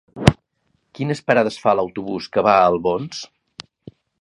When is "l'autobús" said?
1.81-2.31